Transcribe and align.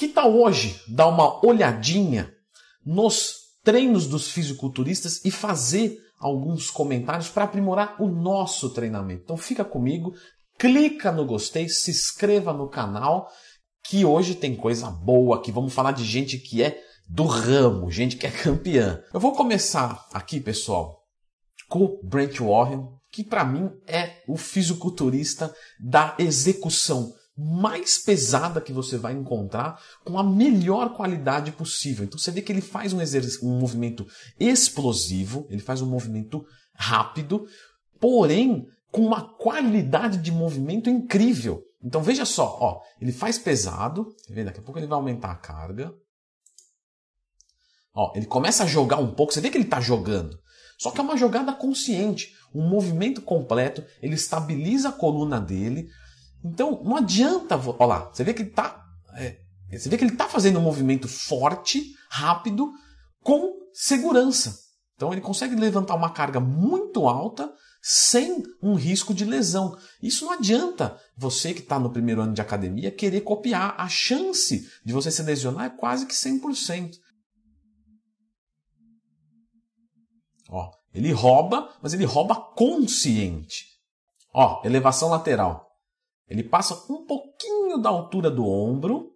Que 0.00 0.08
tal 0.08 0.34
hoje 0.34 0.80
dar 0.88 1.08
uma 1.08 1.44
olhadinha 1.44 2.32
nos 2.82 3.34
treinos 3.62 4.06
dos 4.06 4.30
fisiculturistas 4.30 5.22
e 5.26 5.30
fazer 5.30 5.94
alguns 6.18 6.70
comentários 6.70 7.28
para 7.28 7.44
aprimorar 7.44 8.00
o 8.00 8.08
nosso 8.08 8.70
treinamento? 8.70 9.24
Então 9.24 9.36
fica 9.36 9.62
comigo, 9.62 10.14
clica 10.58 11.12
no 11.12 11.26
gostei, 11.26 11.68
se 11.68 11.90
inscreva 11.90 12.50
no 12.50 12.66
canal, 12.66 13.28
que 13.84 14.02
hoje 14.02 14.34
tem 14.34 14.56
coisa 14.56 14.90
boa 14.90 15.36
aqui. 15.36 15.52
Vamos 15.52 15.74
falar 15.74 15.92
de 15.92 16.02
gente 16.02 16.38
que 16.38 16.62
é 16.62 16.80
do 17.06 17.26
ramo, 17.26 17.90
gente 17.90 18.16
que 18.16 18.26
é 18.26 18.30
campeã. 18.30 19.02
Eu 19.12 19.20
vou 19.20 19.32
começar 19.32 20.08
aqui, 20.14 20.40
pessoal, 20.40 21.02
com 21.68 21.84
o 21.84 22.00
Brent 22.02 22.40
Warren, 22.40 22.88
que 23.12 23.22
para 23.22 23.44
mim 23.44 23.70
é 23.86 24.22
o 24.26 24.38
fisiculturista 24.38 25.54
da 25.78 26.16
execução 26.18 27.12
mais 27.40 27.96
pesada 27.96 28.60
que 28.60 28.72
você 28.72 28.98
vai 28.98 29.14
encontrar 29.14 29.80
com 30.04 30.18
a 30.18 30.22
melhor 30.22 30.94
qualidade 30.94 31.52
possível. 31.52 32.04
Então 32.04 32.18
você 32.18 32.30
vê 32.30 32.42
que 32.42 32.52
ele 32.52 32.60
faz 32.60 32.92
um, 32.92 32.98
um 33.42 33.58
movimento 33.58 34.06
explosivo, 34.38 35.46
ele 35.48 35.62
faz 35.62 35.80
um 35.80 35.86
movimento 35.86 36.44
rápido, 36.74 37.46
porém 37.98 38.66
com 38.92 39.06
uma 39.06 39.22
qualidade 39.22 40.18
de 40.18 40.30
movimento 40.30 40.90
incrível. 40.90 41.62
Então 41.82 42.02
veja 42.02 42.24
só, 42.24 42.58
ó, 42.60 42.80
ele 43.00 43.12
faz 43.12 43.38
pesado, 43.38 44.14
tá 44.28 44.42
daqui 44.44 44.60
a 44.60 44.62
pouco 44.62 44.78
ele 44.78 44.86
vai 44.86 44.96
aumentar 44.96 45.30
a 45.30 45.36
carga. 45.36 45.94
Ó, 47.94 48.12
ele 48.14 48.26
começa 48.26 48.64
a 48.64 48.66
jogar 48.66 48.98
um 48.98 49.14
pouco, 49.14 49.32
você 49.32 49.40
vê 49.40 49.50
que 49.50 49.56
ele 49.56 49.64
está 49.64 49.80
jogando. 49.80 50.38
Só 50.78 50.90
que 50.90 51.00
é 51.00 51.02
uma 51.02 51.16
jogada 51.16 51.52
consciente, 51.52 52.34
um 52.54 52.66
movimento 52.66 53.20
completo, 53.22 53.84
ele 54.00 54.14
estabiliza 54.14 54.88
a 54.88 54.92
coluna 54.92 55.40
dele, 55.40 55.88
então, 56.44 56.82
não 56.82 56.96
adianta. 56.96 57.56
Olha 57.56 57.86
lá, 57.86 58.10
você 58.12 58.24
vê 58.24 58.32
que 58.32 58.42
ele 58.42 58.50
está. 58.50 58.84
É, 59.14 59.38
você 59.72 59.88
vê 59.88 59.96
que 59.96 60.04
ele 60.04 60.12
está 60.12 60.28
fazendo 60.28 60.58
um 60.58 60.62
movimento 60.62 61.06
forte, 61.06 61.94
rápido, 62.10 62.72
com 63.22 63.52
segurança. 63.72 64.58
Então 64.96 65.12
ele 65.12 65.20
consegue 65.20 65.54
levantar 65.54 65.94
uma 65.94 66.12
carga 66.12 66.40
muito 66.40 67.08
alta 67.08 67.50
sem 67.82 68.42
um 68.62 68.74
risco 68.74 69.14
de 69.14 69.24
lesão. 69.24 69.76
Isso 70.02 70.26
não 70.26 70.32
adianta 70.32 70.98
você 71.16 71.54
que 71.54 71.60
está 71.60 71.78
no 71.78 71.90
primeiro 71.90 72.20
ano 72.20 72.34
de 72.34 72.40
academia 72.40 72.90
querer 72.90 73.22
copiar. 73.22 73.74
A 73.78 73.88
chance 73.88 74.68
de 74.84 74.92
você 74.92 75.10
se 75.10 75.22
lesionar 75.22 75.66
é 75.66 75.70
quase 75.70 76.04
que 76.06 76.12
100%. 76.12 76.96
Ó, 80.50 80.70
ele 80.92 81.12
rouba, 81.12 81.74
mas 81.80 81.94
ele 81.94 82.04
rouba 82.04 82.34
consciente. 82.34 83.64
Ó, 84.34 84.60
elevação 84.64 85.08
lateral. 85.08 85.69
Ele 86.30 86.44
passa 86.44 86.74
um 86.88 87.04
pouquinho 87.04 87.76
da 87.76 87.90
altura 87.90 88.30
do 88.30 88.46
ombro. 88.46 89.10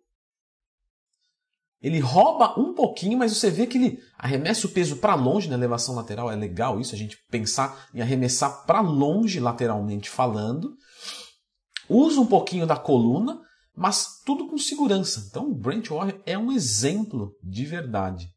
Ele 1.81 2.01
rouba 2.01 2.59
um 2.59 2.75
pouquinho, 2.75 3.17
mas 3.17 3.37
você 3.37 3.51
vê 3.51 3.69
que 3.69 3.79
ele 3.79 4.03
arremessa 4.19 4.67
o 4.67 4.71
peso 4.71 4.97
para 4.97 5.15
longe 5.15 5.49
na 5.49 5.55
elevação 5.55 5.95
lateral. 5.95 6.29
É 6.29 6.35
legal 6.35 6.81
isso, 6.81 6.93
a 6.93 6.99
gente 6.99 7.17
pensar 7.31 7.89
em 7.95 8.01
arremessar 8.01 8.67
para 8.67 8.81
longe, 8.81 9.39
lateralmente 9.39 10.11
falando. 10.11 10.75
Usa 11.89 12.21
um 12.21 12.27
pouquinho 12.27 12.67
da 12.67 12.77
coluna, 12.77 13.41
mas 13.77 14.21
tudo 14.27 14.49
com 14.49 14.59
segurança. 14.59 15.25
Então 15.29 15.51
o 15.51 15.55
Brent 15.55 15.89
Warren 15.91 16.21
é 16.27 16.37
um 16.37 16.51
exemplo 16.51 17.37
de 17.41 17.65
verdade. 17.65 18.29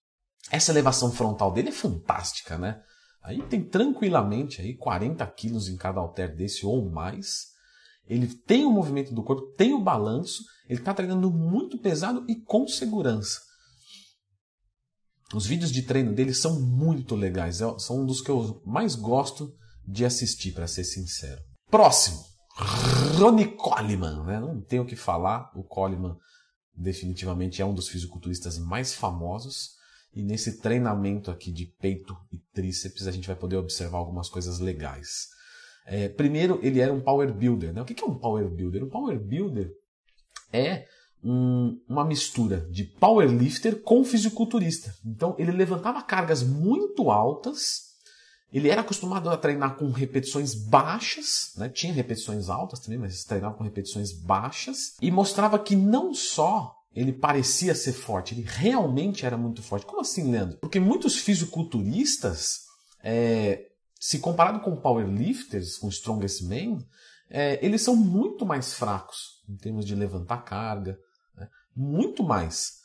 Essa 0.51 0.71
elevação 0.71 1.11
frontal 1.11 1.51
dele 1.51 1.69
é 1.69 1.73
fantástica, 1.73 2.57
né? 2.57 2.79
Aí 3.23 3.41
tem 3.43 3.63
tranquilamente 3.63 4.61
aí 4.61 4.75
40 4.77 5.25
quilos 5.27 5.67
em 5.67 5.77
cada 5.77 5.99
halter 5.99 6.35
desse 6.35 6.65
ou 6.65 6.89
mais. 6.91 7.56
Ele 8.07 8.27
tem 8.27 8.65
o 8.65 8.71
movimento 8.71 9.13
do 9.13 9.23
corpo, 9.23 9.53
tem 9.55 9.73
o 9.73 9.81
balanço, 9.81 10.43
ele 10.67 10.79
está 10.79 10.93
treinando 10.93 11.31
muito 11.31 11.77
pesado 11.77 12.25
e 12.27 12.35
com 12.35 12.67
segurança. 12.67 13.39
Os 15.33 15.45
vídeos 15.45 15.71
de 15.71 15.81
treino 15.81 16.13
dele 16.13 16.33
são 16.33 16.59
muito 16.59 17.15
legais, 17.15 17.59
é, 17.59 17.79
são 17.79 18.01
um 18.01 18.05
dos 18.05 18.21
que 18.21 18.31
eu 18.31 18.61
mais 18.65 18.95
gosto 18.95 19.53
de 19.85 20.05
assistir, 20.05 20.53
para 20.53 20.67
ser 20.67 20.85
sincero. 20.85 21.41
Próximo, 21.69 22.23
Ronnie 23.17 23.55
Coleman. 23.55 24.23
Né? 24.23 24.39
Não 24.39 24.61
tenho 24.61 24.83
o 24.83 24.85
que 24.85 24.95
falar, 24.95 25.51
o 25.55 25.63
Coleman 25.63 26.15
definitivamente 26.73 27.61
é 27.61 27.65
um 27.65 27.73
dos 27.73 27.89
fisiculturistas 27.89 28.57
mais 28.57 28.93
famosos. 28.93 29.75
E 30.13 30.23
nesse 30.23 30.59
treinamento 30.59 31.29
aqui 31.29 31.51
de 31.51 31.65
peito 31.79 32.15
e 32.31 32.37
tríceps 32.53 33.05
a 33.05 33.11
gente 33.11 33.27
vai 33.27 33.35
poder 33.35 33.57
observar 33.57 33.97
algumas 33.97 34.29
coisas 34.29 34.59
legais. 34.59 35.27
É, 35.87 36.09
primeiro, 36.09 36.59
ele 36.61 36.81
era 36.81 36.93
um 36.93 36.99
power 36.99 37.33
builder. 37.33 37.73
Né? 37.73 37.81
O 37.81 37.85
que 37.85 38.03
é 38.03 38.05
um 38.05 38.13
power 38.13 38.45
builder? 38.49 38.83
Um 38.83 38.89
power 38.89 39.17
builder 39.17 39.71
é 40.51 40.85
um, 41.23 41.79
uma 41.87 42.03
mistura 42.03 42.67
de 42.69 42.83
powerlifter 42.83 43.81
com 43.81 44.03
fisiculturista. 44.03 44.93
Então, 45.05 45.33
ele 45.39 45.51
levantava 45.51 46.03
cargas 46.03 46.43
muito 46.43 47.09
altas. 47.09 47.87
Ele 48.51 48.69
era 48.69 48.81
acostumado 48.81 49.29
a 49.29 49.37
treinar 49.37 49.75
com 49.77 49.89
repetições 49.89 50.53
baixas, 50.53 51.53
né? 51.57 51.69
tinha 51.69 51.93
repetições 51.93 52.49
altas 52.49 52.79
também, 52.79 52.99
mas 52.99 53.23
treinava 53.23 53.55
com 53.55 53.63
repetições 53.63 54.11
baixas, 54.11 54.95
e 55.01 55.09
mostrava 55.11 55.59
que 55.59 55.75
não 55.75 56.13
só 56.13 56.73
ele 56.95 57.13
parecia 57.13 57.75
ser 57.75 57.93
forte, 57.93 58.33
ele 58.33 58.45
realmente 58.47 59.25
era 59.25 59.37
muito 59.37 59.61
forte. 59.61 59.85
Como 59.85 60.01
assim, 60.01 60.31
Leandro? 60.31 60.57
Porque 60.57 60.79
muitos 60.79 61.17
fisiculturistas 61.17 62.61
é, 63.03 63.67
se 63.99 64.19
comparado 64.19 64.59
com 64.59 64.75
powerlifters, 64.75 65.77
com 65.77 65.89
strongest 65.89 66.43
men, 66.43 66.79
é, 67.29 67.63
eles 67.65 67.81
são 67.81 67.95
muito 67.95 68.45
mais 68.45 68.73
fracos 68.73 69.43
em 69.49 69.55
termos 69.55 69.85
de 69.85 69.95
levantar 69.95 70.43
carga, 70.43 70.97
né? 71.35 71.47
muito 71.75 72.23
mais. 72.23 72.77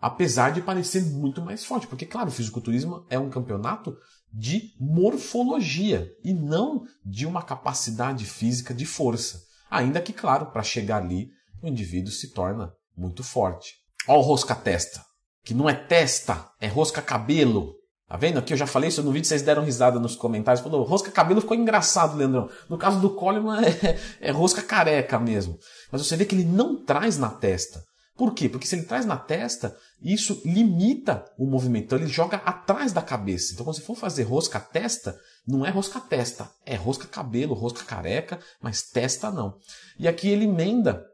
Apesar 0.00 0.50
de 0.50 0.60
parecer 0.60 1.02
muito 1.02 1.42
mais 1.42 1.64
forte, 1.64 1.86
porque, 1.86 2.04
claro, 2.04 2.28
o 2.28 2.32
fisiculturismo 2.32 3.06
é 3.08 3.18
um 3.18 3.30
campeonato 3.30 3.96
de 4.32 4.74
morfologia 4.78 6.10
e 6.22 6.34
não 6.34 6.84
de 7.04 7.26
uma 7.26 7.42
capacidade 7.42 8.24
física 8.26 8.74
de 8.74 8.84
força. 8.84 9.42
Ainda 9.70 10.00
que, 10.00 10.12
claro, 10.12 10.46
para 10.46 10.62
chegar 10.62 11.02
ali, 11.02 11.30
o 11.62 11.66
indivíduo 11.66 12.12
se 12.12 12.32
torna 12.32 12.72
muito 12.96 13.24
forte. 13.24 13.74
Olha 14.06 14.18
o 14.18 14.22
rosca-testa, 14.22 15.04
que 15.42 15.54
não 15.54 15.68
é 15.68 15.74
testa, 15.74 16.50
é 16.60 16.68
rosca-cabelo. 16.68 17.74
Tá 18.08 18.16
vendo? 18.16 18.38
Aqui 18.38 18.52
eu 18.52 18.56
já 18.56 18.68
falei 18.68 18.88
isso 18.88 19.02
no 19.02 19.10
vídeo, 19.10 19.26
vocês 19.26 19.42
deram 19.42 19.64
risada 19.64 19.98
nos 19.98 20.14
comentários. 20.14 20.62
Falou, 20.62 20.84
rosca 20.84 21.10
cabelo 21.10 21.40
ficou 21.40 21.56
engraçado, 21.56 22.16
Leandrão. 22.16 22.48
No 22.68 22.78
caso 22.78 23.00
do 23.00 23.10
Coleman 23.10 23.60
é, 23.60 23.98
é 24.20 24.30
rosca 24.30 24.62
careca 24.62 25.18
mesmo. 25.18 25.58
Mas 25.90 26.06
você 26.06 26.16
vê 26.16 26.24
que 26.24 26.34
ele 26.34 26.44
não 26.44 26.76
traz 26.84 27.18
na 27.18 27.30
testa. 27.30 27.82
Por 28.16 28.32
quê? 28.32 28.48
Porque 28.48 28.66
se 28.66 28.76
ele 28.76 28.84
traz 28.84 29.04
na 29.04 29.16
testa, 29.16 29.76
isso 30.00 30.40
limita 30.44 31.24
o 31.36 31.46
movimento. 31.46 31.86
Então 31.86 31.98
ele 31.98 32.06
joga 32.06 32.36
atrás 32.38 32.92
da 32.92 33.02
cabeça. 33.02 33.52
Então 33.52 33.64
quando 33.66 33.76
você 33.76 33.82
for 33.82 33.96
fazer 33.96 34.22
rosca 34.22 34.60
testa, 34.60 35.18
não 35.46 35.66
é 35.66 35.70
rosca 35.70 35.98
testa, 36.00 36.48
é 36.64 36.76
rosca 36.76 37.08
cabelo, 37.08 37.54
rosca 37.54 37.84
careca, 37.84 38.38
mas 38.62 38.82
testa 38.82 39.32
não. 39.32 39.58
E 39.98 40.06
aqui 40.06 40.28
ele 40.28 40.44
emenda 40.44 41.04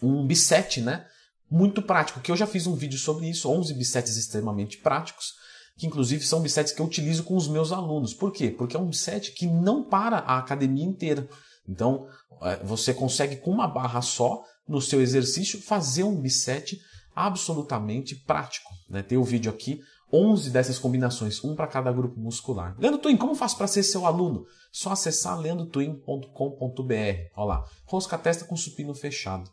um 0.00 0.24
bisete, 0.24 0.80
né? 0.80 1.04
Muito 1.50 1.82
prático, 1.82 2.20
que 2.20 2.30
eu 2.30 2.36
já 2.36 2.46
fiz 2.46 2.68
um 2.68 2.76
vídeo 2.76 2.98
sobre 2.98 3.28
isso, 3.28 3.50
11 3.50 3.74
bisetes 3.74 4.16
extremamente 4.16 4.78
práticos 4.78 5.34
que 5.76 5.86
inclusive 5.86 6.24
são 6.24 6.40
bisets 6.40 6.72
que 6.72 6.80
eu 6.80 6.86
utilizo 6.86 7.24
com 7.24 7.36
os 7.36 7.48
meus 7.48 7.72
alunos. 7.72 8.12
Por 8.12 8.32
quê? 8.32 8.50
Porque 8.50 8.76
é 8.76 8.80
um 8.80 8.86
bisset 8.86 9.32
que 9.32 9.46
não 9.46 9.82
para 9.84 10.18
a 10.18 10.38
academia 10.38 10.84
inteira. 10.84 11.28
Então, 11.68 12.06
é, 12.42 12.56
você 12.64 12.92
consegue 12.92 13.36
com 13.36 13.50
uma 13.50 13.66
barra 13.66 14.02
só, 14.02 14.42
no 14.68 14.80
seu 14.80 15.00
exercício, 15.00 15.60
fazer 15.60 16.04
um 16.04 16.20
bisset 16.20 16.78
absolutamente 17.14 18.14
prático. 18.14 18.70
Né? 18.88 19.02
Tem 19.02 19.18
o 19.18 19.24
vídeo 19.24 19.50
aqui, 19.50 19.80
11 20.12 20.50
dessas 20.50 20.78
combinações, 20.78 21.42
um 21.44 21.54
para 21.54 21.66
cada 21.66 21.92
grupo 21.92 22.18
muscular. 22.18 22.76
Leandro 22.78 23.00
Twin, 23.00 23.16
como 23.16 23.34
faço 23.34 23.56
para 23.56 23.66
ser 23.66 23.82
seu 23.82 24.06
aluno? 24.06 24.44
Só 24.72 24.92
acessar 24.92 25.38
leandrotwin.com.br. 25.38 26.94
Olha 27.36 27.46
lá, 27.46 27.64
rosca 27.86 28.18
testa 28.18 28.44
com 28.44 28.56
supino 28.56 28.94
fechado. 28.94 29.50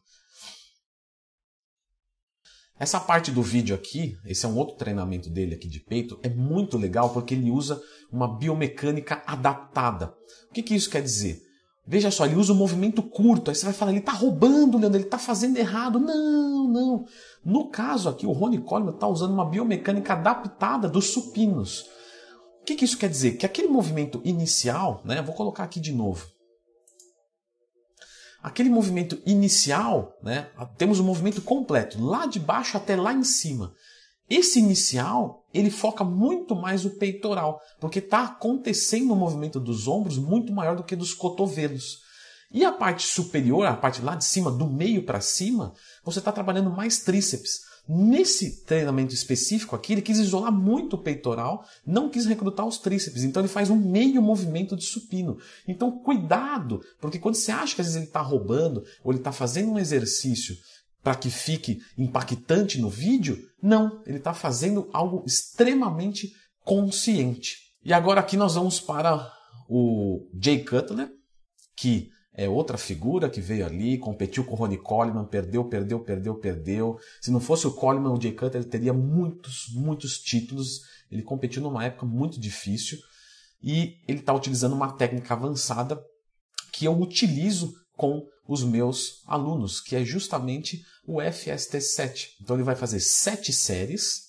Essa 2.79 2.99
parte 2.99 3.31
do 3.31 3.41
vídeo 3.41 3.75
aqui, 3.75 4.17
esse 4.25 4.45
é 4.45 4.49
um 4.49 4.55
outro 4.55 4.75
treinamento 4.75 5.29
dele 5.29 5.55
aqui 5.55 5.67
de 5.67 5.79
peito, 5.79 6.19
é 6.21 6.29
muito 6.29 6.77
legal 6.77 7.09
porque 7.09 7.33
ele 7.33 7.49
usa 7.49 7.81
uma 8.11 8.37
biomecânica 8.37 9.23
adaptada. 9.25 10.13
O 10.49 10.53
que, 10.53 10.61
que 10.61 10.75
isso 10.75 10.89
quer 10.89 11.01
dizer? 11.01 11.41
Veja 11.87 12.11
só, 12.11 12.25
ele 12.25 12.35
usa 12.35 12.53
um 12.53 12.57
movimento 12.57 13.01
curto, 13.01 13.49
aí 13.49 13.55
você 13.55 13.65
vai 13.65 13.73
falar, 13.73 13.91
ele 13.91 14.01
está 14.01 14.11
roubando, 14.11 14.77
Leandro, 14.77 14.97
ele 14.97 15.05
está 15.05 15.17
fazendo 15.17 15.57
errado. 15.57 15.99
Não, 15.99 16.67
não. 16.67 17.05
No 17.43 17.69
caso 17.69 18.09
aqui, 18.09 18.27
o 18.27 18.31
Ronnie 18.31 18.61
Coleman 18.61 18.93
está 18.93 19.07
usando 19.07 19.33
uma 19.33 19.49
biomecânica 19.49 20.13
adaptada 20.13 20.89
dos 20.89 21.07
supinos. 21.07 21.85
O 22.61 22.65
que, 22.65 22.75
que 22.75 22.83
isso 22.83 22.97
quer 22.97 23.09
dizer? 23.09 23.37
Que 23.37 23.45
aquele 23.45 23.69
movimento 23.69 24.21
inicial, 24.25 25.01
né, 25.05 25.21
vou 25.21 25.33
colocar 25.33 25.63
aqui 25.63 25.79
de 25.79 25.93
novo, 25.93 26.27
aquele 28.47 28.69
movimento 28.69 29.21
inicial, 29.25 30.17
né, 30.23 30.49
temos 30.77 31.01
um 31.01 31.03
movimento 31.03 31.41
completo, 31.41 32.01
lá 32.01 32.25
de 32.25 32.39
baixo 32.39 32.77
até 32.77 32.95
lá 32.95 33.13
em 33.13 33.23
cima. 33.23 33.73
Esse 34.29 34.59
inicial, 34.59 35.45
ele 35.53 35.69
foca 35.69 36.03
muito 36.03 36.55
mais 36.55 36.85
o 36.85 36.91
peitoral, 36.91 37.59
porque 37.79 37.99
está 37.99 38.23
acontecendo 38.23 39.13
um 39.13 39.17
movimento 39.17 39.59
dos 39.59 39.87
ombros 39.87 40.17
muito 40.17 40.53
maior 40.53 40.77
do 40.77 40.83
que 40.83 40.95
dos 40.95 41.13
cotovelos. 41.13 41.99
E 42.49 42.63
a 42.63 42.71
parte 42.71 43.05
superior, 43.05 43.65
a 43.65 43.75
parte 43.75 44.01
lá 44.01 44.15
de 44.15 44.23
cima, 44.23 44.49
do 44.49 44.65
meio 44.65 45.05
para 45.05 45.19
cima, 45.19 45.73
você 46.03 46.19
está 46.19 46.31
trabalhando 46.31 46.69
mais 46.69 46.99
tríceps. 46.99 47.59
Nesse 47.89 48.65
treinamento 48.65 49.13
específico 49.13 49.75
aqui, 49.75 49.93
ele 49.93 50.01
quis 50.01 50.19
isolar 50.19 50.51
muito 50.51 50.95
o 50.95 51.01
peitoral, 51.01 51.65
não 51.85 52.09
quis 52.09 52.25
recrutar 52.25 52.67
os 52.67 52.77
tríceps. 52.77 53.23
Então 53.23 53.41
ele 53.41 53.47
faz 53.47 53.69
um 53.69 53.77
meio 53.77 54.21
movimento 54.21 54.75
de 54.75 54.83
supino. 54.83 55.37
Então 55.65 55.99
cuidado, 55.99 56.81
porque 56.99 57.17
quando 57.17 57.35
você 57.35 57.51
acha 57.51 57.75
que 57.75 57.81
às 57.81 57.87
vezes 57.87 57.95
ele 57.95 58.07
está 58.07 58.21
roubando 58.21 58.83
ou 59.03 59.11
ele 59.11 59.19
está 59.19 59.31
fazendo 59.31 59.71
um 59.71 59.79
exercício 59.79 60.55
para 61.01 61.15
que 61.15 61.29
fique 61.29 61.79
impactante 61.97 62.81
no 62.81 62.89
vídeo, 62.89 63.39
não, 63.61 64.01
ele 64.05 64.17
está 64.17 64.33
fazendo 64.33 64.89
algo 64.91 65.23
extremamente 65.25 66.33
consciente. 66.65 67.55
E 67.85 67.93
agora 67.93 68.19
aqui 68.19 68.35
nós 68.35 68.55
vamos 68.55 68.81
para 68.81 69.31
o 69.69 70.27
Jay 70.37 70.65
Cutler, 70.65 71.09
que 71.77 72.09
é 72.37 72.47
outra 72.47 72.77
figura 72.77 73.31
que 73.31 73.41
veio 73.41 73.65
ali, 73.65 73.97
competiu 73.97 74.45
com 74.45 74.53
o 74.53 74.55
Ronnie 74.55 74.77
Coleman, 74.77 75.25
perdeu, 75.25 75.65
perdeu, 75.65 75.99
perdeu, 75.99 76.35
perdeu. 76.35 76.99
Se 77.19 77.31
não 77.31 77.39
fosse 77.39 77.65
o 77.65 77.71
Coleman, 77.71 78.13
o 78.13 78.21
Jay 78.21 78.31
Cutler 78.31 78.63
teria 78.63 78.93
muitos, 78.93 79.69
muitos 79.73 80.19
títulos. 80.19 80.83
Ele 81.11 81.23
competiu 81.23 81.63
numa 81.63 81.83
época 81.83 82.05
muito 82.05 82.39
difícil 82.39 82.99
e 83.61 83.97
ele 84.07 84.19
está 84.19 84.35
utilizando 84.35 84.73
uma 84.73 84.91
técnica 84.91 85.33
avançada 85.33 85.99
que 86.71 86.85
eu 86.85 86.95
utilizo 87.01 87.73
com 87.95 88.23
os 88.47 88.63
meus 88.63 89.23
alunos, 89.25 89.81
que 89.81 89.95
é 89.95 90.05
justamente 90.05 90.85
o 91.07 91.15
FST7. 91.15 92.33
Então 92.39 92.55
ele 92.55 92.63
vai 92.63 92.75
fazer 92.75 92.99
sete 92.99 93.51
séries 93.51 94.27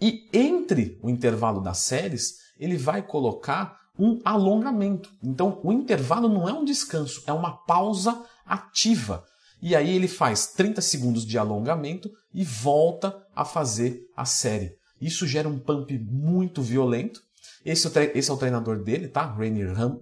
e 0.00 0.28
entre 0.32 1.00
o 1.02 1.10
intervalo 1.10 1.60
das 1.60 1.78
séries 1.78 2.36
ele 2.60 2.76
vai 2.76 3.02
colocar 3.02 3.76
um 3.98 4.20
alongamento. 4.24 5.10
Então, 5.22 5.60
o 5.62 5.72
intervalo 5.72 6.28
não 6.28 6.48
é 6.48 6.52
um 6.52 6.64
descanso, 6.64 7.22
é 7.26 7.32
uma 7.32 7.52
pausa 7.52 8.24
ativa. 8.44 9.24
E 9.62 9.74
aí 9.74 9.94
ele 9.94 10.08
faz 10.08 10.48
30 10.48 10.80
segundos 10.80 11.24
de 11.24 11.38
alongamento 11.38 12.10
e 12.32 12.44
volta 12.44 13.16
a 13.34 13.44
fazer 13.44 14.02
a 14.16 14.24
série. 14.24 14.76
Isso 15.00 15.26
gera 15.26 15.48
um 15.48 15.58
pump 15.58 15.98
muito 15.98 16.62
violento. 16.62 17.20
Esse, 17.64 17.86
é 17.98 18.12
esse 18.14 18.30
é 18.30 18.32
o 18.32 18.36
treinador 18.36 18.82
dele, 18.82 19.08
tá? 19.08 19.24
Rainy, 19.24 19.64
Ram 19.64 20.00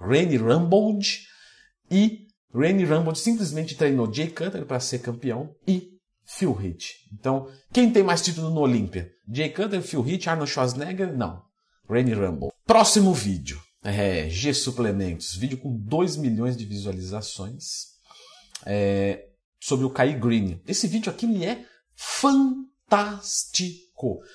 Rainy. 0.00 0.38
E 1.90 2.26
Rainy 2.52 2.84
Rumbold 2.84 3.18
simplesmente 3.18 3.76
treinou 3.76 4.12
Jay 4.12 4.28
Cutler 4.28 4.64
para 4.64 4.80
ser 4.80 4.98
campeão 5.00 5.54
e 5.66 5.92
Phil 6.24 6.58
Heath. 6.60 6.86
Então, 7.12 7.48
quem 7.72 7.92
tem 7.92 8.02
mais 8.02 8.22
título 8.22 8.50
no 8.50 8.60
Olímpia? 8.60 9.10
Jay 9.32 9.50
Cutler, 9.50 9.82
Phil 9.82 10.04
Heath, 10.06 10.26
Arnold 10.26 10.50
Schwarzenegger? 10.50 11.16
Não. 11.16 11.45
Rainy 11.88 12.14
Rumble. 12.14 12.50
Próximo 12.66 13.12
vídeo. 13.14 13.60
É, 13.82 14.28
G 14.28 14.52
Suplementos. 14.52 15.34
Vídeo 15.34 15.58
com 15.58 15.76
2 15.76 16.16
milhões 16.16 16.56
de 16.56 16.64
visualizações. 16.64 17.94
É, 18.64 19.28
sobre 19.60 19.84
o 19.84 19.90
Kai 19.90 20.18
Green. 20.18 20.60
Esse 20.66 20.86
vídeo 20.86 21.10
aqui 21.10 21.26
ele 21.26 21.44
é 21.44 21.64
fantástico. 21.94 23.86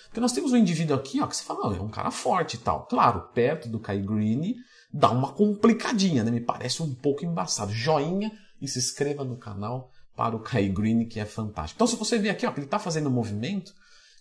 Porque 0.06 0.20
nós 0.20 0.32
temos 0.32 0.52
um 0.52 0.58
indivíduo 0.58 0.96
aqui 0.96 1.22
ó, 1.22 1.28
que 1.28 1.36
você 1.36 1.44
fala, 1.44 1.76
é 1.76 1.82
um 1.82 1.90
cara 1.90 2.12
forte 2.12 2.56
e 2.56 2.60
tal. 2.60 2.86
Claro, 2.88 3.30
perto 3.34 3.70
do 3.70 3.80
Kai 3.80 4.02
Green 4.02 4.56
dá 4.94 5.12
uma 5.12 5.32
complicadinha, 5.34 6.24
né? 6.24 6.32
Me 6.32 6.42
parece 6.42 6.82
um 6.82 6.94
pouco 6.94 7.26
embaçado. 7.26 7.72
Joinha 7.72 8.32
e 8.62 8.68
se 8.68 8.80
inscreva 8.80 9.24
no 9.24 9.38
canal 9.38 9.92
para 10.16 10.36
o 10.36 10.40
Kai 10.40 10.68
Green, 10.70 11.06
que 11.06 11.20
é 11.20 11.26
fantástico. 11.26 11.78
Então, 11.78 11.88
se 11.88 11.96
você 11.96 12.18
ver 12.18 12.30
aqui, 12.30 12.46
ó, 12.46 12.52
que 12.52 12.60
ele 12.60 12.66
está 12.68 12.80
fazendo 12.80 13.08
um 13.08 13.14
movimento 13.14 13.74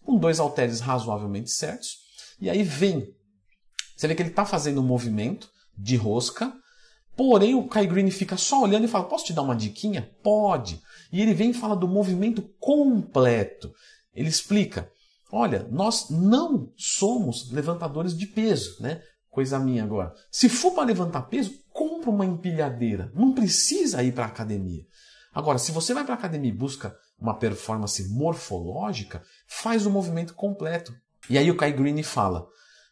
com 0.04 0.16
dois 0.16 0.38
halteres 0.40 0.80
razoavelmente 0.80 1.50
certos, 1.50 1.98
e 2.40 2.48
aí 2.48 2.62
vem 2.62 3.14
você 4.00 4.08
vê 4.08 4.14
que 4.14 4.22
ele 4.22 4.30
está 4.30 4.46
fazendo 4.46 4.80
um 4.80 4.86
movimento 4.86 5.50
de 5.76 5.94
rosca, 5.94 6.50
porém 7.14 7.54
o 7.54 7.68
Kai 7.68 7.86
Green 7.86 8.10
fica 8.10 8.34
só 8.34 8.62
olhando 8.62 8.86
e 8.86 8.88
fala: 8.88 9.04
Posso 9.04 9.26
te 9.26 9.34
dar 9.34 9.42
uma 9.42 9.54
diquinha? 9.54 10.10
Pode. 10.22 10.80
E 11.12 11.20
ele 11.20 11.34
vem 11.34 11.50
e 11.50 11.54
fala 11.54 11.76
do 11.76 11.86
movimento 11.86 12.40
completo. 12.58 13.70
Ele 14.14 14.30
explica: 14.30 14.90
Olha, 15.30 15.68
nós 15.70 16.08
não 16.08 16.72
somos 16.78 17.52
levantadores 17.52 18.16
de 18.16 18.26
peso, 18.26 18.82
né? 18.82 19.02
Coisa 19.28 19.58
minha 19.58 19.84
agora. 19.84 20.14
Se 20.30 20.48
for 20.48 20.70
para 20.70 20.84
levantar 20.84 21.24
peso, 21.24 21.52
compra 21.70 22.08
uma 22.08 22.24
empilhadeira. 22.24 23.12
Não 23.14 23.34
precisa 23.34 24.02
ir 24.02 24.12
para 24.12 24.24
a 24.24 24.28
academia. 24.28 24.82
Agora, 25.30 25.58
se 25.58 25.72
você 25.72 25.92
vai 25.92 26.04
para 26.04 26.14
a 26.14 26.16
academia 26.16 26.50
e 26.50 26.56
busca 26.56 26.96
uma 27.20 27.34
performance 27.34 28.08
morfológica, 28.08 29.22
faz 29.46 29.84
o 29.84 29.90
movimento 29.90 30.32
completo. 30.32 30.94
E 31.28 31.36
aí 31.36 31.50
o 31.50 31.56
Kai 31.56 31.70
Green 31.70 32.02
fala: 32.02 32.48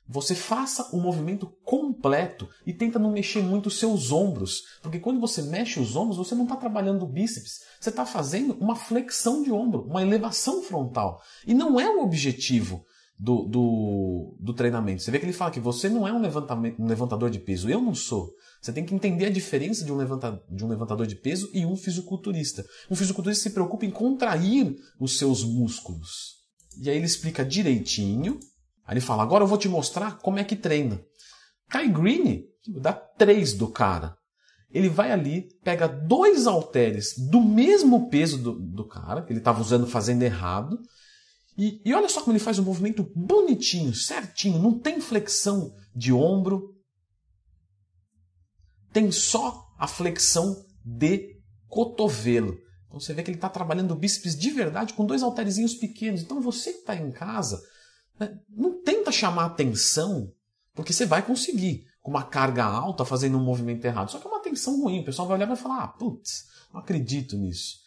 você 0.09 0.35
faça 0.35 0.89
o 0.97 1.01
movimento 1.01 1.47
completo 1.65 2.49
e 2.67 2.73
tenta 2.73 2.99
não 2.99 3.13
mexer 3.13 3.43
muito 3.43 3.67
os 3.67 3.79
seus 3.79 4.11
ombros, 4.11 4.63
porque 4.83 4.99
quando 4.99 5.21
você 5.21 5.43
mexe 5.43 5.79
os 5.79 5.95
ombros, 5.95 6.17
você 6.17 6.35
não 6.35 6.45
está 6.45 6.57
trabalhando 6.57 7.03
o 7.03 7.09
bíceps, 7.09 7.61
você 7.79 7.91
está 7.91 8.07
fazendo 8.07 8.55
uma 8.55 8.75
flexão 8.75 9.43
de 9.43 9.53
ombro, 9.53 9.83
uma 9.83 10.03
elevação 10.03 10.63
frontal. 10.63 11.21
E 11.47 11.53
não 11.53 11.79
é 11.79 11.89
o 11.91 12.03
objetivo 12.03 12.85
do, 13.19 13.45
do, 13.45 14.37
do 14.41 14.55
treinamento. 14.55 15.03
Você 15.03 15.11
vê 15.11 15.19
que 15.19 15.27
ele 15.27 15.33
fala 15.33 15.51
que 15.51 15.61
você 15.61 15.89
não 15.89 16.07
é 16.07 16.13
um, 16.13 16.23
um 16.79 16.87
levantador 16.87 17.29
de 17.29 17.39
peso, 17.39 17.69
eu 17.69 17.81
não 17.81 17.95
sou. 17.95 18.31
Você 18.63 18.73
tem 18.73 18.85
que 18.85 18.95
entender 18.95 19.27
a 19.27 19.31
diferença 19.31 19.85
de 19.85 19.93
um, 19.93 19.97
levanta, 19.97 20.43
de 20.51 20.65
um 20.65 20.69
levantador 20.69 21.07
de 21.07 21.17
peso 21.17 21.51
e 21.53 21.67
um 21.67 21.77
fisiculturista. 21.77 22.65
Um 22.91 22.97
fisiculturista 22.97 23.45
se 23.45 23.55
preocupa 23.55 23.85
em 23.85 23.91
contrair 23.91 24.77
os 24.99 25.19
seus 25.19 25.45
músculos. 25.45 26.39
E 26.81 26.89
aí 26.89 26.97
ele 26.97 27.07
explica 27.07 27.45
direitinho 27.45 28.39
Aí 28.89 28.95
ele 28.95 29.03
fala: 29.03 29.23
agora 29.23 29.45
eu 29.45 29.49
vou 29.49 29.59
te 29.59 29.69
mostrar 29.69 30.17
como 30.19 30.39
é 30.39 30.45
que 30.45 30.57
treina. 30.57 30.99
Kai 31.69 31.89
Green 31.89 32.45
dá 32.67 32.95
três 32.95 33.53
do 33.53 33.69
cara. 33.69 34.17
Ele 34.71 34.89
vai 34.89 35.13
ali, 35.13 35.49
pega 35.63 35.87
dois 35.87 36.47
halteres 36.47 37.15
do 37.31 37.41
mesmo 37.41 38.09
peso 38.09 38.39
do, 38.39 38.53
do 38.59 38.87
cara, 38.87 39.23
que 39.23 39.33
ele 39.33 39.41
estava 39.41 39.61
usando 39.61 39.87
fazendo 39.87 40.23
errado, 40.23 40.79
e, 41.57 41.83
e, 41.85 41.93
olha 41.93 42.09
só 42.09 42.21
como 42.21 42.33
ele 42.33 42.45
faz 42.45 42.59
um 42.59 42.65
movimento 42.65 43.11
bonitinho, 43.17 43.93
certinho, 43.93 44.61
não 44.61 44.79
tem 44.79 45.01
flexão 45.01 45.75
de 45.95 46.13
ombro, 46.13 46.73
tem 48.93 49.11
só 49.11 49.67
a 49.77 49.89
flexão 49.89 50.65
de 50.85 51.37
cotovelo. 51.67 52.57
Então 52.87 53.01
você 53.01 53.13
vê 53.13 53.23
que 53.23 53.31
ele 53.31 53.39
está 53.39 53.49
trabalhando 53.49 53.91
o 53.91 53.97
bíceps 53.97 54.39
de 54.39 54.51
verdade 54.51 54.95
com 54.95 55.05
dois 55.05 55.23
halterezinhos 55.23 55.75
pequenos. 55.75 56.23
Então 56.23 56.41
você 56.41 56.73
que 56.73 56.79
está 56.79 56.95
em 56.95 57.11
casa? 57.11 57.61
Não 58.49 58.83
tenta 58.83 59.13
chamar 59.13 59.47
atenção, 59.47 60.33
porque 60.75 60.93
você 60.93 61.07
vai 61.07 61.23
conseguir, 61.23 61.87
com 62.03 62.11
uma 62.11 62.23
carga 62.23 62.65
alta, 62.65 63.05
fazendo 63.05 63.39
um 63.39 63.45
movimento 63.45 63.85
errado. 63.85 64.11
Só 64.11 64.19
que 64.19 64.27
é 64.27 64.31
uma 64.31 64.39
atenção 64.39 64.81
ruim. 64.83 65.01
O 65.01 65.05
pessoal 65.05 65.29
vai 65.29 65.37
olhar 65.37 65.47
e 65.47 65.49
vai 65.49 65.57
falar: 65.57 65.85
ah, 65.85 65.89
putz, 65.89 66.49
não 66.73 66.81
acredito 66.81 67.37
nisso. 67.37 67.79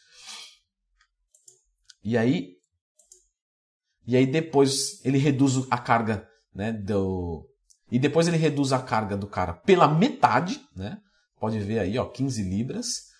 E 2.03 2.17
aí, 2.17 2.57
e 4.05 4.15
aí 4.15 4.25
depois 4.25 5.03
ele 5.05 5.17
reduz 5.17 5.65
a 5.69 5.77
carga 5.77 6.27
né, 6.53 6.71
do. 6.71 7.47
E 7.91 7.99
depois 7.99 8.27
ele 8.27 8.37
reduz 8.37 8.71
a 8.71 8.81
carga 8.81 9.17
do 9.17 9.27
cara 9.27 9.53
pela 9.53 9.87
metade, 9.87 10.65
né? 10.75 10.99
Pode 11.39 11.59
ver 11.59 11.79
aí, 11.79 11.97
ó, 11.97 12.05
15 12.05 12.43
libras. 12.43 13.11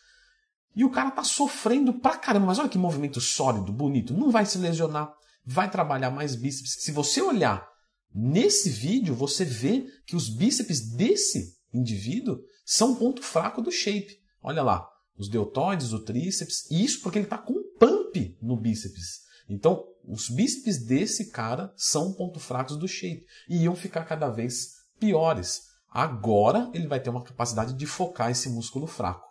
E 0.76 0.86
o 0.86 0.90
cara 0.90 1.12
tá 1.12 1.24
sofrendo 1.24 1.94
pra 1.94 2.18
caramba. 2.18 2.48
Mas 2.48 2.60
olha 2.60 2.70
que 2.70 2.78
movimento 2.78 3.20
sólido, 3.20 3.74
bonito. 3.74 4.14
Não 4.14 4.32
vai 4.32 4.46
se 4.46 4.58
lesionar 4.58 5.14
vai 5.46 5.70
trabalhar 5.70 6.12
mais 6.12 6.36
bíceps. 6.36 6.84
Se 6.84 6.92
você 6.92 7.22
olhar 7.22 7.68
nesse 8.14 8.70
vídeo, 8.70 9.16
você 9.16 9.44
vê 9.46 9.86
que 10.06 10.16
os 10.16 10.30
bíceps 10.30 10.94
desse 10.94 11.56
indivíduo 11.74 12.40
são 12.66 12.96
ponto 12.96 13.22
fraco 13.22 13.62
do 13.62 13.72
shape. 13.72 14.20
Olha 14.42 14.62
lá, 14.62 14.88
os 15.18 15.30
deltoides, 15.30 15.94
o 15.94 16.04
tríceps, 16.04 16.70
isso 16.70 17.02
porque 17.02 17.20
ele 17.20 17.26
está 17.26 17.38
com 17.38 17.54
pump 17.80 18.38
no 18.42 18.58
bíceps. 18.58 19.22
Então, 19.48 19.86
os 20.08 20.30
bíceps 20.30 20.86
desse 20.86 21.30
cara 21.30 21.74
são 21.76 22.14
ponto 22.14 22.40
fracos 22.40 22.78
do 22.78 22.88
shape 22.88 23.26
e 23.50 23.64
iam 23.64 23.76
ficar 23.76 24.06
cada 24.06 24.30
vez 24.30 24.70
piores. 25.00 25.64
Agora 25.90 26.72
ele 26.74 26.88
vai 26.88 27.00
ter 27.00 27.10
uma 27.10 27.24
capacidade 27.24 27.74
de 27.74 27.86
focar 27.86 28.32
esse 28.32 28.50
músculo 28.50 28.88
fraco. 28.88 29.31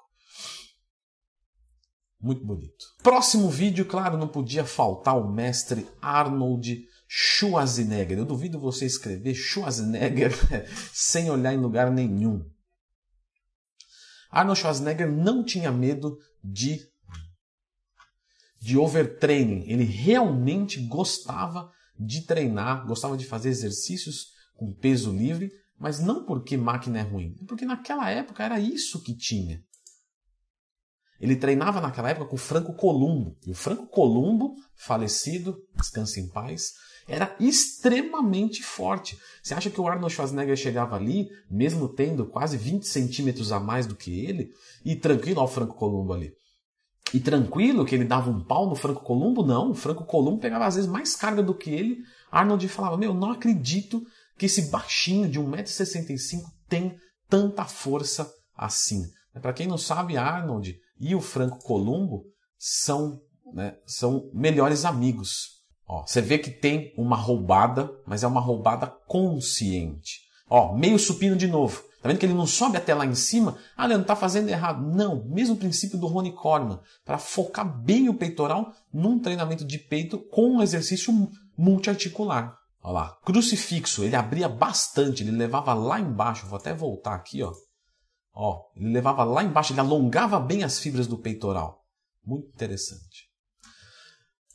Muito 2.21 2.45
bonito. 2.45 2.85
Próximo 3.03 3.49
vídeo, 3.49 3.87
claro, 3.87 4.19
não 4.19 4.29
podia 4.29 4.65
faltar 4.65 5.17
o 5.17 5.33
mestre 5.33 5.89
Arnold 6.03 6.87
Schwarzenegger. 7.09 8.19
Eu 8.19 8.27
duvido 8.27 8.61
você 8.61 8.85
escrever 8.85 9.35
Schwarzenegger 9.35 10.33
sem 10.93 11.31
olhar 11.31 11.55
em 11.55 11.59
lugar 11.59 11.91
nenhum. 11.91 12.45
Arnold 14.31 14.61
Schwarzenegger 14.61 15.11
não 15.11 15.43
tinha 15.43 15.73
medo 15.73 16.19
de 16.45 16.89
de 18.61 18.77
overtraining. 18.77 19.65
Ele 19.67 19.85
realmente 19.85 20.81
gostava 20.87 21.73
de 21.99 22.23
treinar, 22.27 22.87
gostava 22.87 23.17
de 23.17 23.25
fazer 23.25 23.49
exercícios 23.49 24.27
com 24.55 24.75
peso 24.75 25.11
livre, 25.11 25.51
mas 25.79 25.99
não 25.99 26.27
porque 26.27 26.59
máquina 26.59 26.99
é 26.99 27.03
ruim, 27.03 27.35
porque 27.49 27.65
naquela 27.65 28.11
época 28.11 28.45
era 28.45 28.61
isso 28.61 29.03
que 29.03 29.17
tinha. 29.17 29.65
Ele 31.21 31.37
treinava 31.37 31.81
naquela 31.81 32.11
época 32.11 32.27
com 32.27 32.37
o 32.37 32.39
Franco 32.39 32.73
Columbo. 32.73 33.37
E 33.47 33.51
o 33.51 33.55
Franco 33.55 33.87
Columbo, 33.87 34.55
falecido, 34.75 35.59
descanse 35.77 36.19
em 36.19 36.29
paz, 36.29 36.73
era 37.07 37.37
extremamente 37.39 38.63
forte. 38.63 39.19
Você 39.43 39.53
acha 39.53 39.69
que 39.69 39.81
o 39.81 39.87
Arnold 39.87 40.15
Schwarzenegger 40.15 40.57
chegava 40.57 40.97
ali, 40.97 41.29
mesmo 41.51 41.89
tendo 41.89 42.25
quase 42.25 42.57
20 42.57 42.87
centímetros 42.87 43.53
a 43.53 43.61
mais 43.61 43.87
do 43.87 43.97
que 43.97 44.25
ele, 44.25 44.51
e 44.85 44.97
tranquilo 44.97 45.41
ao 45.41 45.49
Franco 45.49 45.75
Columbo 45.75 46.13
ali? 46.13 46.33
E 47.13 47.19
tranquilo 47.19 47.85
que 47.85 47.95
ele 47.95 48.05
dava 48.05 48.31
um 48.31 48.43
pau 48.43 48.69
no 48.69 48.77
Franco 48.77 49.03
Columbo? 49.03 49.45
Não, 49.45 49.73
o 49.73 49.75
Franco 49.75 50.05
Columbo 50.05 50.39
pegava 50.39 50.67
às 50.67 50.77
vezes 50.77 50.89
mais 50.89 51.17
carga 51.17 51.43
do 51.43 51.55
que 51.55 51.71
ele. 51.71 51.99
Arnold 52.31 52.67
falava: 52.69 52.97
Meu, 52.97 53.13
não 53.13 53.33
acredito 53.33 54.07
que 54.39 54.47
esse 54.47 54.71
baixinho 54.71 55.29
de 55.29 55.41
1,65m 55.41 56.45
tem 56.69 56.97
tanta 57.29 57.65
força 57.65 58.33
assim. 58.57 59.03
Para 59.43 59.53
quem 59.53 59.67
não 59.67 59.79
sabe, 59.79 60.17
Arnold 60.17 60.79
e 61.01 61.15
o 61.15 61.21
Franco 61.21 61.59
Columbo 61.65 62.25
são, 62.59 63.21
né, 63.55 63.77
são 63.87 64.31
melhores 64.35 64.85
amigos. 64.85 65.61
Ó, 65.89 66.07
você 66.07 66.21
vê 66.21 66.39
que 66.39 66.51
tem 66.51 66.93
uma 66.97 67.17
roubada, 67.17 67.91
mas 68.07 68.23
é 68.23 68.27
uma 68.27 68.41
roubada 68.41 68.87
consciente. 69.07 70.21
Ó, 70.49 70.77
meio 70.77 70.99
supino 70.99 71.35
de 71.35 71.47
novo. 71.47 71.83
Tá 72.03 72.09
vendo 72.09 72.19
que 72.19 72.27
ele 72.27 72.35
não 72.35 72.47
sobe 72.47 72.77
até 72.77 72.95
lá 72.95 73.05
em 73.05 73.15
cima? 73.15 73.59
Ah, 73.77 73.87
Leandro, 73.87 74.07
tá 74.07 74.17
fazendo 74.17 74.49
errado. 74.49 74.83
Não, 74.83 75.25
mesmo 75.25 75.57
princípio 75.57 75.99
do 75.99 76.07
Ronnie 76.07 76.33
Coleman, 76.33 76.81
para 77.05 77.19
focar 77.19 77.65
bem 77.65 78.09
o 78.09 78.15
peitoral 78.15 78.73
num 78.93 79.19
treinamento 79.19 79.65
de 79.65 79.79
peito 79.79 80.19
com 80.19 80.57
um 80.57 80.63
exercício 80.63 81.13
multiarticular. 81.57 82.57
Olha 82.83 82.93
lá, 82.93 83.19
crucifixo, 83.25 84.03
ele 84.03 84.17
abria 84.17 84.49
bastante, 84.49 85.23
ele 85.23 85.33
levava 85.33 85.75
lá 85.75 86.01
embaixo, 86.01 86.47
vou 86.47 86.59
até 86.59 86.73
voltar 86.73 87.15
aqui, 87.15 87.43
ó. 87.43 87.53
Ó, 88.35 88.63
ele 88.77 88.93
levava 88.93 89.25
lá 89.25 89.43
embaixo, 89.43 89.73
ele 89.73 89.81
alongava 89.81 90.39
bem 90.39 90.63
as 90.63 90.79
fibras 90.79 91.07
do 91.07 91.19
peitoral. 91.19 91.85
Muito 92.25 92.49
interessante. 92.49 93.29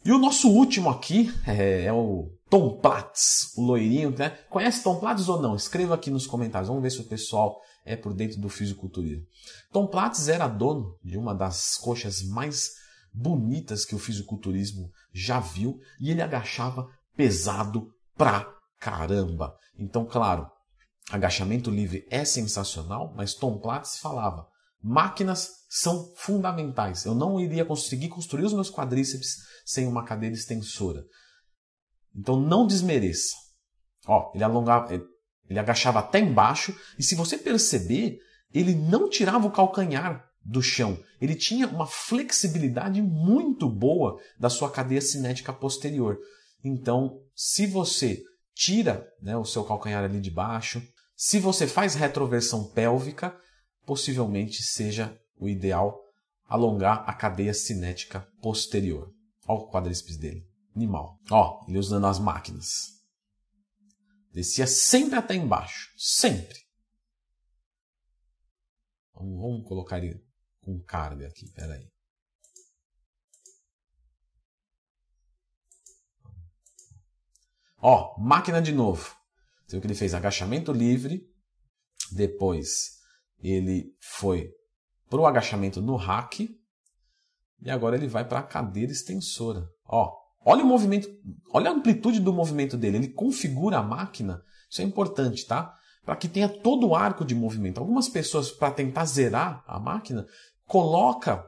E 0.04 0.12
o 0.12 0.20
nosso 0.20 0.50
último 0.50 0.90
aqui 0.90 1.34
é, 1.48 1.86
é 1.86 1.94
o 1.94 2.32
Tom 2.50 2.78
Platz, 2.80 3.54
o 3.58 3.64
loirinho, 3.64 4.12
né? 4.12 4.30
Conhece 4.50 4.84
Tom 4.84 5.00
Platz 5.00 5.28
ou 5.28 5.42
não? 5.42 5.56
Escreva 5.56 5.96
aqui 5.96 6.12
nos 6.12 6.28
comentários. 6.28 6.68
Vamos 6.68 6.84
ver 6.84 6.92
se 6.92 7.02
o 7.02 7.08
pessoal 7.08 7.60
é 7.84 7.96
por 7.96 8.14
dentro 8.14 8.40
do 8.40 8.50
fisiculturismo. 8.50 9.26
Tom 9.72 9.88
Platz 9.88 10.28
era 10.28 10.48
dono 10.48 10.98
de 11.04 11.18
uma 11.18 11.34
das 11.34 11.76
coxas 11.78 12.22
mais 12.22 12.72
bonitas 13.14 13.86
que 13.86 13.96
o 13.96 14.00
fisiculturismo 14.00 14.92
já 15.14 15.40
viu 15.40 15.80
e 16.00 16.12
ele 16.12 16.22
agachava 16.22 16.88
pesado 17.16 17.88
pra 18.16 18.48
caramba. 18.80 19.56
Então, 19.78 20.06
claro, 20.06 20.50
agachamento 21.12 21.70
livre 21.70 22.08
é 22.10 22.26
sensacional, 22.26 23.14
mas 23.16 23.34
Tom 23.34 23.60
Platz 23.60 23.98
falava: 23.98 24.48
máquinas 24.82 25.50
são 25.70 26.14
fundamentais. 26.16 27.06
Eu 27.06 27.16
não 27.16 27.40
iria 27.40 27.66
conseguir 27.66 28.10
construir 28.10 28.46
os 28.46 28.54
meus 28.54 28.72
quadríceps 28.72 29.38
sem 29.66 29.88
uma 29.88 30.06
cadeira 30.06 30.36
extensora. 30.36 31.04
Então 32.16 32.40
não 32.40 32.66
desmereça. 32.66 33.36
Ó, 34.08 34.32
ele 34.34 34.44
alongava, 34.44 34.94
ele 34.94 35.60
agachava 35.60 36.00
até 36.00 36.20
embaixo 36.20 36.76
e 36.98 37.04
se 37.04 37.16
você 37.16 37.38
perceber, 37.38 38.20
ele 38.54 38.74
não 38.74 39.10
tirava 39.10 39.48
o 39.48 39.52
calcanhar 39.52 40.24
do 40.44 40.62
chão. 40.62 40.98
Ele 41.20 41.36
tinha 41.36 41.68
uma 41.68 41.88
flexibilidade 41.88 43.02
muito 43.02 43.68
boa 43.68 44.20
da 44.40 44.50
sua 44.50 44.72
cadeia 44.72 45.02
cinética 45.02 45.52
posterior. 45.52 46.18
Então, 46.64 47.20
se 47.36 47.66
você 47.66 48.22
tira 48.54 49.06
né, 49.22 49.36
o 49.36 49.44
seu 49.44 49.64
calcanhar 49.64 50.04
ali 50.04 50.22
de 50.22 50.32
baixo, 50.32 50.82
se 51.16 51.40
você 51.40 51.66
faz 51.68 51.96
retroversão 51.96 52.70
pélvica, 52.72 53.40
possivelmente 53.86 54.62
seja 54.62 55.18
o 55.38 55.48
ideal 55.48 55.98
alongar 56.48 57.04
a 57.08 57.14
cadeia 57.14 57.54
cinética 57.54 58.22
posterior. 58.42 59.14
Olha 59.48 59.60
o 59.60 59.72
quadríceps 59.72 60.18
dele. 60.18 60.46
Animal. 60.76 61.20
Ó, 61.32 61.64
ele 61.68 61.78
usando 61.78 62.06
as 62.08 62.20
máquinas. 62.20 62.96
Descia 64.34 64.68
sempre 64.68 65.16
até 65.16 65.34
embaixo. 65.36 65.90
Sempre. 65.98 66.60
Vamos, 69.14 69.66
colocar 69.66 70.04
ele 70.04 70.22
com 70.62 70.78
carga 70.82 71.28
aqui. 71.28 71.50
Peraí. 71.52 71.90
Ó, 77.78 78.20
máquina 78.20 78.62
de 78.62 78.74
novo. 78.74 79.16
Viu 79.68 79.82
que 79.82 79.88
ele 79.88 79.96
fez 79.96 80.14
agachamento 80.14 80.72
livre. 80.72 81.24
Depois 82.12 82.96
ele 83.40 83.96
foi 84.00 84.50
para 85.10 85.20
o 85.20 85.26
agachamento 85.26 85.82
no 85.82 85.96
rack. 85.96 86.50
E 87.62 87.72
agora 87.72 87.96
ele 87.96 88.08
vai 88.08 88.28
para 88.28 88.40
a 88.40 88.44
cadeira 88.44 88.92
extensora. 88.92 89.68
Ó, 89.86 90.26
Olha 90.48 90.64
o 90.64 90.68
movimento, 90.68 91.10
olha 91.52 91.72
a 91.72 91.74
amplitude 91.74 92.20
do 92.20 92.32
movimento 92.32 92.78
dele. 92.78 92.98
Ele 92.98 93.08
configura 93.08 93.80
a 93.80 93.84
máquina, 93.84 94.44
isso 94.70 94.80
é 94.80 94.86
importante, 94.86 95.44
tá? 95.44 95.74
Para 96.06 96.16
que 96.16 96.28
tenha 96.28 96.48
todo 96.48 96.88
o 96.88 96.96
arco 96.96 97.26
de 97.26 97.34
movimento. 97.34 97.80
Algumas 97.80 98.08
pessoas, 98.08 98.52
para 98.52 98.70
tentar 98.70 99.06
zerar 99.06 99.64
a 99.66 99.80
máquina, 99.80 100.28
coloca 100.68 101.44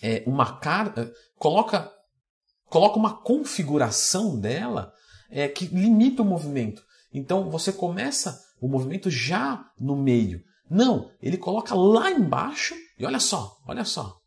é, 0.00 0.22
uma 0.28 0.60
carga, 0.60 1.02
é, 1.02 1.12
coloca, 1.36 1.90
coloca 2.66 2.96
uma 2.96 3.20
configuração 3.20 4.38
dela 4.38 4.92
é, 5.28 5.48
que 5.48 5.66
limita 5.66 6.22
o 6.22 6.24
movimento. 6.24 6.80
Então 7.12 7.50
você 7.50 7.72
começa 7.72 8.40
o 8.60 8.68
movimento 8.68 9.10
já 9.10 9.72
no 9.78 9.96
meio. 9.96 10.44
Não, 10.68 11.10
ele 11.20 11.36
coloca 11.36 11.74
lá 11.74 12.10
embaixo 12.10 12.74
e 12.98 13.04
olha 13.04 13.18
só, 13.18 13.60
olha 13.66 13.84
só. 13.84 14.20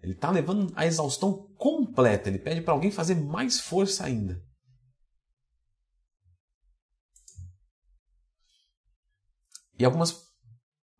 Ele 0.00 0.12
está 0.12 0.30
levando 0.30 0.72
a 0.76 0.86
exaustão 0.86 1.48
completa. 1.56 2.28
Ele 2.28 2.38
pede 2.38 2.62
para 2.62 2.72
alguém 2.72 2.90
fazer 2.90 3.14
mais 3.16 3.60
força 3.60 4.04
ainda. 4.04 4.42
E 9.78 9.84
algumas. 9.84 10.26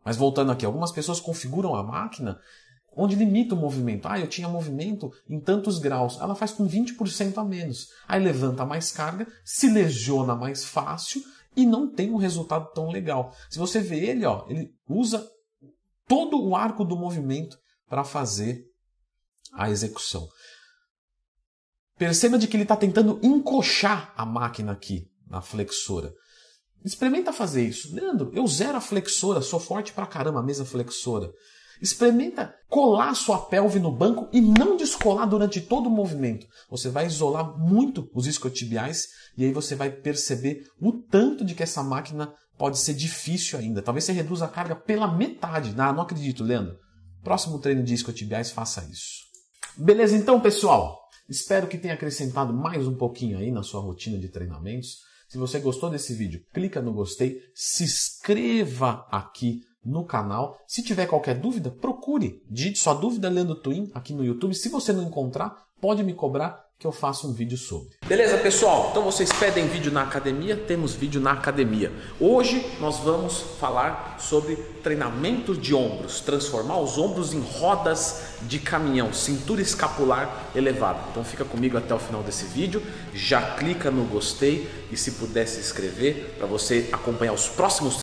Mas 0.03 0.15
voltando 0.15 0.51
aqui, 0.51 0.65
algumas 0.65 0.91
pessoas 0.91 1.19
configuram 1.19 1.75
a 1.75 1.83
máquina 1.83 2.39
onde 2.95 3.15
limita 3.15 3.55
o 3.55 3.57
movimento. 3.57 4.07
Ah, 4.07 4.19
eu 4.19 4.27
tinha 4.27 4.47
movimento 4.47 5.11
em 5.27 5.39
tantos 5.39 5.79
graus. 5.79 6.19
Ela 6.19 6.35
faz 6.35 6.51
com 6.51 6.67
20% 6.67 7.37
a 7.37 7.43
menos. 7.43 7.87
Aí 8.07 8.21
levanta 8.21 8.65
mais 8.65 8.91
carga, 8.91 9.27
se 9.43 9.69
lesiona 9.69 10.35
mais 10.35 10.65
fácil 10.65 11.21
e 11.55 11.65
não 11.65 11.91
tem 11.91 12.11
um 12.11 12.17
resultado 12.17 12.71
tão 12.73 12.89
legal. 12.89 13.33
Se 13.49 13.59
você 13.59 13.79
vê 13.79 13.99
ele, 13.99 14.25
ó, 14.25 14.45
ele 14.47 14.73
usa 14.87 15.27
todo 16.07 16.41
o 16.41 16.55
arco 16.55 16.83
do 16.83 16.97
movimento 16.97 17.57
para 17.87 18.03
fazer 18.03 18.65
a 19.53 19.69
execução. 19.69 20.27
Perceba 21.97 22.37
de 22.37 22.47
que 22.47 22.55
ele 22.55 22.63
está 22.63 22.75
tentando 22.75 23.19
encoxar 23.21 24.13
a 24.15 24.25
máquina 24.25 24.71
aqui 24.71 25.09
na 25.27 25.41
flexora. 25.41 26.13
Experimenta 26.83 27.33
fazer 27.33 27.67
isso. 27.67 27.93
Leandro, 27.93 28.31
eu 28.33 28.47
zero 28.47 28.77
a 28.77 28.81
flexora, 28.81 29.41
sou 29.41 29.59
forte 29.59 29.91
pra 29.91 30.07
caramba, 30.07 30.39
a 30.39 30.43
mesa 30.43 30.63
flexora. 30.63 31.29
Experimenta 31.81 32.53
colar 32.67 33.13
sua 33.15 33.39
pelve 33.39 33.79
no 33.79 33.91
banco 33.91 34.27
e 34.33 34.41
não 34.41 34.75
descolar 34.75 35.25
durante 35.25 35.61
todo 35.61 35.87
o 35.87 35.91
movimento. 35.91 36.45
Você 36.69 36.89
vai 36.89 37.07
isolar 37.07 37.57
muito 37.57 38.09
os 38.13 38.27
isquiotibiais 38.27 39.07
e 39.37 39.45
aí 39.45 39.53
você 39.53 39.75
vai 39.75 39.89
perceber 39.89 40.63
o 40.81 40.91
tanto 40.91 41.45
de 41.45 41.55
que 41.55 41.63
essa 41.63 41.81
máquina 41.81 42.33
pode 42.57 42.77
ser 42.77 42.93
difícil 42.93 43.57
ainda. 43.57 43.81
Talvez 43.81 44.03
você 44.03 44.11
reduza 44.11 44.45
a 44.45 44.49
carga 44.49 44.75
pela 44.75 45.07
metade. 45.07 45.73
Ah, 45.77 45.93
não 45.93 46.01
acredito, 46.01 46.43
Leandro. 46.43 46.77
Próximo 47.23 47.59
treino 47.59 47.83
de 47.83 47.93
isquiotibiais, 47.93 48.51
faça 48.51 48.85
isso. 48.91 49.29
Beleza, 49.77 50.15
então, 50.15 50.41
pessoal? 50.41 50.99
Espero 51.29 51.67
que 51.67 51.77
tenha 51.77 51.93
acrescentado 51.93 52.53
mais 52.53 52.87
um 52.87 52.95
pouquinho 52.95 53.37
aí 53.37 53.51
na 53.51 53.63
sua 53.63 53.81
rotina 53.81 54.17
de 54.17 54.27
treinamentos. 54.29 54.97
Se 55.29 55.37
você 55.37 55.59
gostou 55.59 55.89
desse 55.89 56.13
vídeo, 56.13 56.41
clica 56.53 56.81
no 56.81 56.91
gostei, 56.91 57.39
se 57.53 57.83
inscreva 57.83 59.05
aqui 59.11 59.61
no 59.83 60.05
canal. 60.05 60.57
Se 60.67 60.83
tiver 60.83 61.07
qualquer 61.07 61.35
dúvida, 61.35 61.71
procure. 61.71 62.41
Digite 62.49 62.79
sua 62.79 62.93
dúvida 62.93 63.29
Leandro 63.29 63.55
Twin 63.55 63.89
aqui 63.93 64.13
no 64.13 64.23
YouTube. 64.23 64.53
Se 64.53 64.69
você 64.69 64.93
não 64.93 65.03
encontrar, 65.03 65.65
pode 65.79 66.03
me 66.03 66.13
cobrar 66.13 66.69
que 66.79 66.87
eu 66.87 66.93
faço 66.93 67.27
um 67.27 67.33
vídeo 67.33 67.57
sobre. 67.57 67.89
Beleza, 68.07 68.37
pessoal? 68.37 68.87
Então 68.89 69.03
vocês 69.03 69.29
pedem 69.33 69.67
vídeo 69.67 69.91
na 69.91 70.03
academia? 70.03 70.55
Temos 70.55 70.93
vídeo 70.93 71.19
na 71.19 71.33
academia. 71.33 71.91
Hoje 72.17 72.65
nós 72.79 72.99
vamos 72.99 73.41
falar 73.59 74.15
sobre 74.17 74.55
treinamento 74.81 75.53
de 75.53 75.75
ombros, 75.75 76.21
transformar 76.21 76.79
os 76.79 76.97
ombros 76.97 77.33
em 77.33 77.41
rodas 77.41 78.37
de 78.43 78.59
caminhão, 78.59 79.11
cintura 79.11 79.61
escapular 79.61 80.51
elevada. 80.55 81.01
Então 81.11 81.21
fica 81.21 81.43
comigo 81.43 81.77
até 81.77 81.93
o 81.93 81.99
final 81.99 82.23
desse 82.23 82.45
vídeo, 82.45 82.81
já 83.13 83.57
clica 83.57 83.91
no 83.91 84.05
gostei 84.05 84.69
e 84.89 84.95
se 84.95 85.11
puder 85.11 85.49
se 85.49 85.59
inscrever 85.59 86.35
para 86.37 86.47
você 86.47 86.87
acompanhar 86.93 87.33
os 87.33 87.49
próximos 87.49 87.97